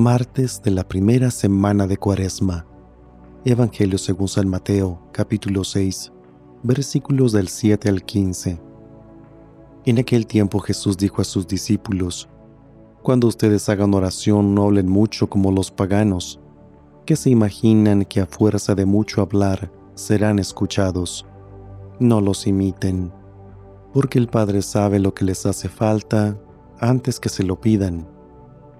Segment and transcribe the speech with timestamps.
[0.00, 2.64] Martes de la primera semana de Cuaresma.
[3.44, 6.10] Evangelio según San Mateo, capítulo 6,
[6.62, 8.62] versículos del 7 al 15.
[9.84, 12.30] En aquel tiempo Jesús dijo a sus discípulos,
[13.02, 16.40] Cuando ustedes hagan oración no hablen mucho como los paganos,
[17.04, 21.26] que se imaginan que a fuerza de mucho hablar serán escuchados.
[21.98, 23.12] No los imiten,
[23.92, 26.40] porque el Padre sabe lo que les hace falta
[26.78, 28.08] antes que se lo pidan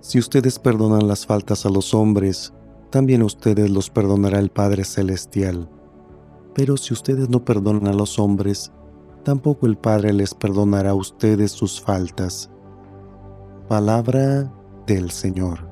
[0.00, 2.52] si ustedes perdonan las faltas a los hombres,
[2.90, 5.68] también ustedes los perdonará el Padre Celestial.
[6.54, 8.72] Pero si ustedes no perdonan a los hombres,
[9.22, 12.50] tampoco el Padre les perdonará a ustedes sus faltas.
[13.68, 14.52] Palabra
[14.86, 15.69] del Señor.